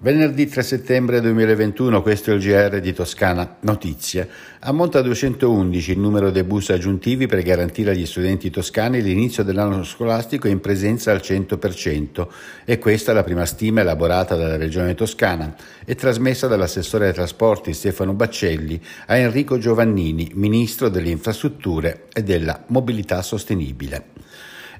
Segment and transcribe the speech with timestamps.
[0.00, 4.28] Venerdì 3 settembre 2021, questo è il GR di Toscana Notizie.
[4.60, 9.82] Ammonta a 211 il numero dei bus aggiuntivi per garantire agli studenti toscani l'inizio dell'anno
[9.82, 12.28] scolastico in presenza al 100%
[12.64, 15.52] e questa è la prima stima elaborata dalla Regione Toscana
[15.84, 22.62] e trasmessa dall'assessore ai trasporti Stefano Baccelli a Enrico Giovannini, ministro delle infrastrutture e della
[22.68, 24.17] mobilità sostenibile.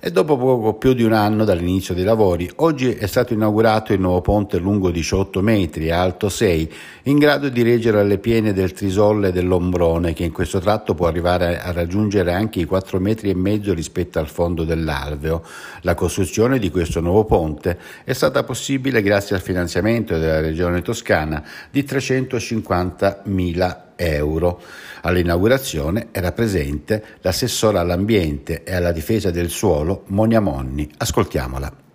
[0.01, 4.01] E dopo poco più di un anno dall'inizio dei lavori, oggi è stato inaugurato il
[4.01, 6.73] nuovo ponte lungo 18 metri e alto 6,
[7.05, 11.09] in grado di reggere alle piene del Trisolle e dell'Ombrone, che in questo tratto può
[11.09, 15.43] arrivare a raggiungere anche i 4 metri e mezzo rispetto al fondo dell'Alveo.
[15.81, 21.45] La costruzione di questo nuovo ponte è stata possibile grazie al finanziamento della Regione Toscana
[21.73, 24.61] di 350 mila euro.
[25.03, 30.89] All'inaugurazione era presente l'assessora all'ambiente e alla difesa del suolo Monia Monni.
[30.97, 31.88] Ascoltiamola.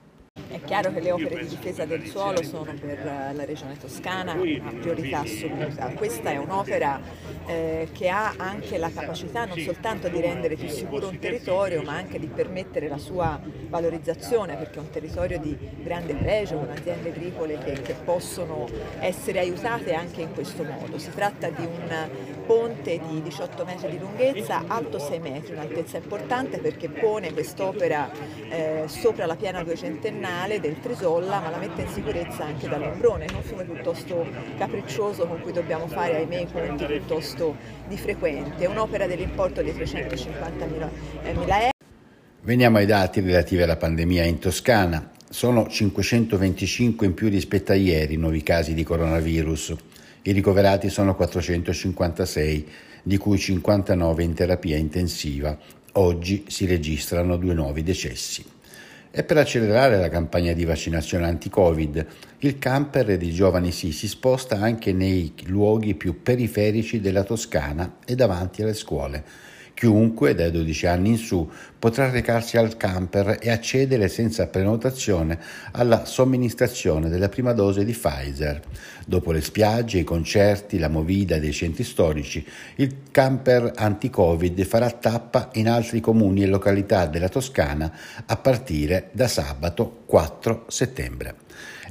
[0.74, 5.20] Chiaro che le opere di difesa del suolo sono per la regione toscana una priorità
[5.20, 5.90] assoluta.
[5.90, 7.00] Questa è un'opera
[7.46, 11.94] eh, che ha anche la capacità non soltanto di rendere più sicuro un territorio, ma
[11.94, 17.10] anche di permettere la sua valorizzazione, perché è un territorio di grande pregio, con aziende
[17.10, 18.68] agricole che, che possono
[19.00, 20.98] essere aiutate anche in questo modo.
[20.98, 22.10] Si tratta di un
[22.48, 28.10] ponte di 18 metri di lunghezza, alto 6 metri, un'altezza importante perché pone quest'opera
[28.50, 33.44] eh, sopra la piana duecentennale del Trisolla ma la mette in sicurezza anche dall'Ombrone, un
[33.44, 34.26] fiume piuttosto
[34.58, 38.64] capriccioso con cui dobbiamo fare ahimè i conti piuttosto di frequente.
[38.64, 40.90] È un'opera dell'importo di 350 mila
[41.60, 41.72] euro.
[42.44, 45.12] Veniamo ai dati relativi alla pandemia in Toscana.
[45.30, 49.76] Sono 525 in più rispetto a ieri nuovi casi di coronavirus.
[50.22, 52.68] I ricoverati sono 456,
[53.04, 55.58] di cui 59 in terapia intensiva.
[55.94, 58.53] Oggi si registrano due nuovi decessi.
[59.16, 62.08] E per accelerare la campagna di vaccinazione anti-Covid,
[62.40, 68.16] il camper di Giovani Sì si sposta anche nei luoghi più periferici della Toscana e
[68.16, 69.24] davanti alle scuole
[69.74, 75.40] Chiunque dai 12 anni in su potrà recarsi al camper e accedere senza prenotazione
[75.72, 78.62] alla somministrazione della prima dose di Pfizer.
[79.06, 82.46] Dopo le spiagge, i concerti, la movida dei centri storici,
[82.76, 87.92] il camper anti-Covid farà tappa in altri comuni e località della Toscana
[88.26, 91.36] a partire da sabato 4 settembre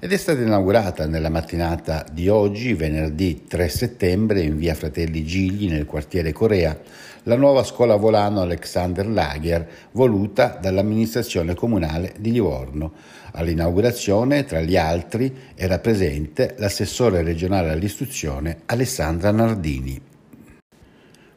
[0.05, 5.71] ed è stata inaugurata nella mattinata di oggi, venerdì 3 settembre, in via Fratelli Gigli,
[5.71, 6.77] nel quartiere Corea,
[7.23, 12.95] la nuova scuola volano Alexander Lager, voluta dall'amministrazione comunale di Livorno.
[13.35, 20.12] All'inaugurazione, tra gli altri, era presente l'assessore regionale all'istruzione Alessandra Nardini.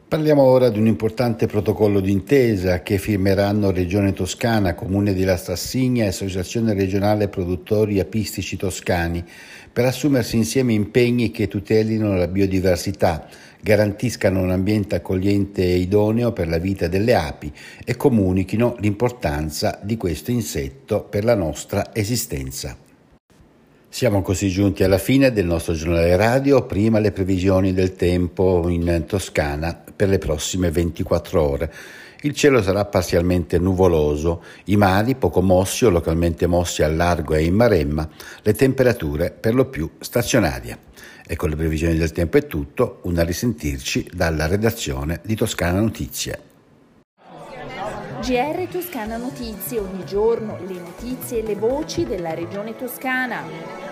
[0.08, 6.04] Parliamo ora di un importante protocollo d'intesa che firmeranno Regione Toscana, Comune di La Stassigna
[6.04, 9.24] e Associazione regionale produttori apistici toscani
[9.72, 13.26] per assumersi insieme impegni che tutelino la biodiversità,
[13.60, 17.52] garantiscano un ambiente accogliente e idoneo per la vita delle api
[17.84, 22.76] e comunichino l'importanza di questo insetto per la nostra esistenza.
[23.88, 29.02] Siamo così giunti alla fine del nostro giornale radio, prima le previsioni del tempo in
[29.04, 31.72] Toscana per le prossime 24 ore.
[32.22, 37.44] Il cielo sarà parzialmente nuvoloso, i mari poco mossi o localmente mossi al largo e
[37.44, 38.08] in maremma,
[38.42, 40.78] le temperature per lo più stazionarie.
[41.26, 46.40] E con le previsioni del tempo è tutto, una risentirci dalla redazione di Toscana Notizie.
[48.20, 53.85] GR Toscana Notizie, ogni giorno le notizie e le voci della regione toscana.